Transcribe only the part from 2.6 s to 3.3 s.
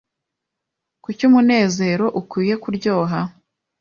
kuryoha